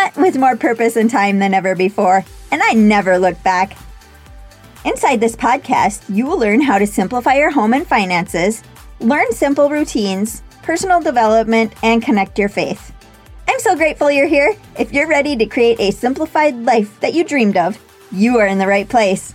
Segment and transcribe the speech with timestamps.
[0.00, 3.76] But with more purpose and time than ever before, and I never looked back.
[4.84, 8.62] Inside this podcast, you will learn how to simplify your home and finances,
[9.00, 12.92] learn simple routines, personal development, and connect your faith.
[13.48, 14.54] I'm so grateful you're here.
[14.78, 17.76] If you're ready to create a simplified life that you dreamed of,
[18.12, 19.34] you are in the right place.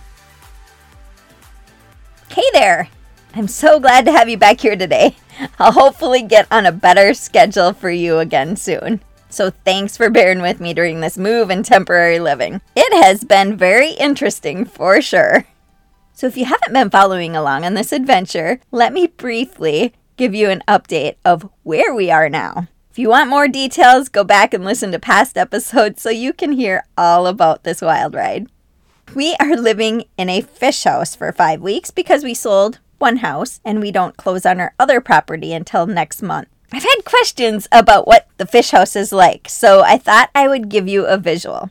[2.30, 2.88] Hey there!
[3.34, 5.16] I'm so glad to have you back here today.
[5.58, 9.02] I'll hopefully get on a better schedule for you again soon.
[9.34, 12.60] So thanks for bearing with me during this move and temporary living.
[12.76, 15.44] It has been very interesting for sure.
[16.12, 20.50] So if you haven't been following along on this adventure, let me briefly give you
[20.50, 22.68] an update of where we are now.
[22.92, 26.52] If you want more details, go back and listen to past episodes so you can
[26.52, 28.46] hear all about this wild ride.
[29.16, 33.60] We are living in a fish house for five weeks because we sold one house
[33.64, 36.46] and we don't close on our other property until next month.
[36.74, 40.68] I've had questions about what the fish house is like, so I thought I would
[40.68, 41.70] give you a visual.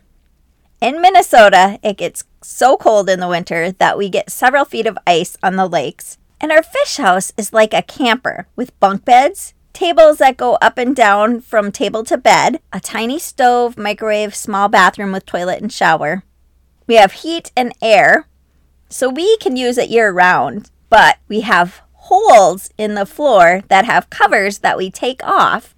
[0.80, 4.98] In Minnesota, it gets so cold in the winter that we get several feet of
[5.06, 9.54] ice on the lakes, and our fish house is like a camper with bunk beds,
[9.74, 14.70] tables that go up and down from table to bed, a tiny stove, microwave, small
[14.70, 16.24] bathroom with toilet and shower.
[16.88, 18.30] We have heat and air,
[18.88, 23.86] so we can use it year round, but we have holes in the floor that
[23.86, 25.74] have covers that we take off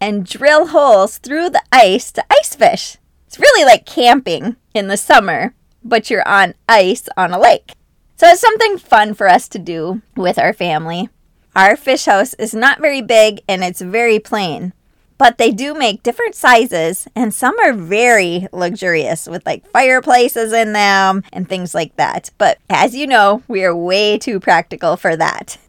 [0.00, 2.96] and drill holes through the ice to ice fish.
[3.26, 5.54] It's really like camping in the summer,
[5.84, 7.72] but you're on ice on a lake.
[8.16, 11.08] So it's something fun for us to do with our family.
[11.54, 14.72] Our fish house is not very big and it's very plain,
[15.16, 20.72] but they do make different sizes and some are very luxurious with like fireplaces in
[20.72, 22.30] them and things like that.
[22.38, 25.58] But as you know, we are way too practical for that.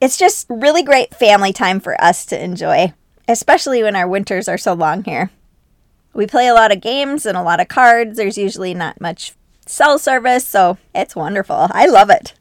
[0.00, 2.92] It's just really great family time for us to enjoy,
[3.26, 5.30] especially when our winters are so long here.
[6.14, 8.16] We play a lot of games and a lot of cards.
[8.16, 9.32] There's usually not much
[9.66, 11.66] cell service, so it's wonderful.
[11.72, 12.34] I love it.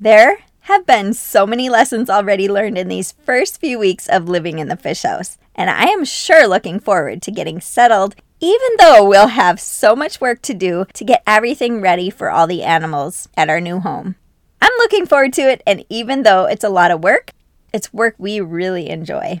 [0.00, 4.58] There have been so many lessons already learned in these first few weeks of living
[4.58, 9.06] in the fish house, and I am sure looking forward to getting settled, even though
[9.06, 13.28] we'll have so much work to do to get everything ready for all the animals
[13.36, 14.14] at our new home.
[14.62, 17.32] I'm looking forward to it, and even though it's a lot of work,
[17.74, 19.40] it's work we really enjoy.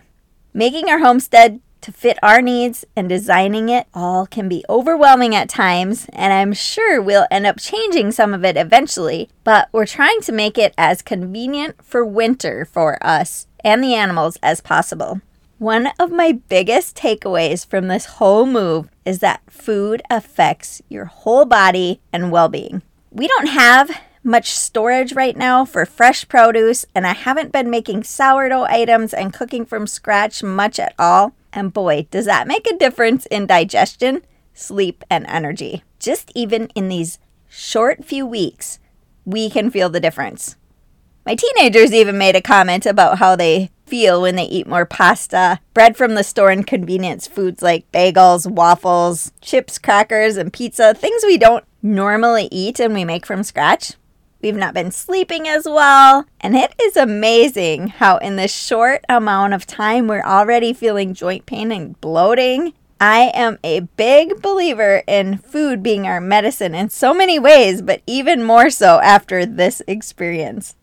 [0.52, 5.48] Making our homestead to fit our needs and designing it all can be overwhelming at
[5.48, 10.20] times, and I'm sure we'll end up changing some of it eventually, but we're trying
[10.22, 15.20] to make it as convenient for winter for us and the animals as possible.
[15.58, 21.44] One of my biggest takeaways from this whole move is that food affects your whole
[21.44, 22.82] body and well being.
[23.12, 23.88] We don't have
[24.24, 29.32] much storage right now for fresh produce, and I haven't been making sourdough items and
[29.32, 31.34] cooking from scratch much at all.
[31.52, 34.22] And boy, does that make a difference in digestion,
[34.54, 35.82] sleep, and energy.
[35.98, 37.18] Just even in these
[37.48, 38.78] short few weeks,
[39.24, 40.56] we can feel the difference.
[41.24, 45.60] My teenagers even made a comment about how they feel when they eat more pasta,
[45.74, 51.22] bread from the store, and convenience foods like bagels, waffles, chips, crackers, and pizza, things
[51.24, 53.92] we don't normally eat and we make from scratch.
[54.42, 56.26] We've not been sleeping as well.
[56.40, 61.46] And it is amazing how, in this short amount of time, we're already feeling joint
[61.46, 62.74] pain and bloating.
[63.00, 68.02] I am a big believer in food being our medicine in so many ways, but
[68.06, 70.74] even more so after this experience.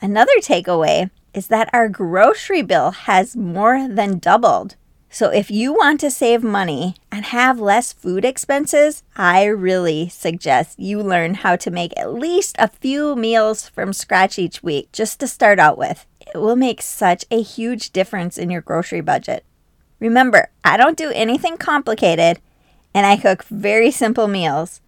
[0.00, 4.76] Another takeaway is that our grocery bill has more than doubled.
[5.14, 10.76] So, if you want to save money and have less food expenses, I really suggest
[10.76, 15.20] you learn how to make at least a few meals from scratch each week just
[15.20, 16.04] to start out with.
[16.18, 19.44] It will make such a huge difference in your grocery budget.
[20.00, 22.40] Remember, I don't do anything complicated
[22.92, 24.80] and I cook very simple meals,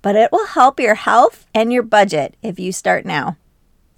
[0.00, 3.36] but it will help your health and your budget if you start now.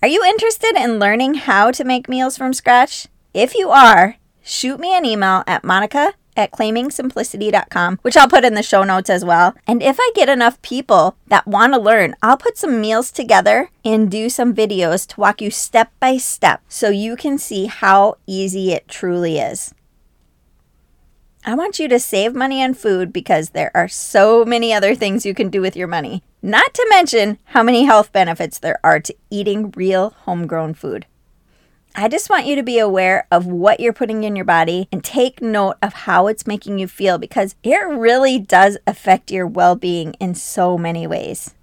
[0.01, 3.07] Are you interested in learning how to make meals from scratch?
[3.35, 8.55] If you are, shoot me an email at monica at claimingsimplicity.com, which I'll put in
[8.55, 9.55] the show notes as well.
[9.67, 13.71] And if I get enough people that want to learn, I'll put some meals together
[13.85, 18.17] and do some videos to walk you step by step so you can see how
[18.27, 19.75] easy it truly is.
[21.45, 25.27] I want you to save money on food because there are so many other things
[25.27, 29.01] you can do with your money, not to mention how many health benefits there are
[29.01, 31.05] to eating real homegrown food.
[31.95, 35.05] I just want you to be aware of what you're putting in your body and
[35.05, 39.77] take note of how it's making you feel because it really does affect your well
[39.77, 41.55] being in so many ways.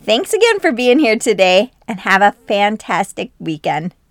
[0.00, 3.94] Thanks again for being here today and have a fantastic weekend.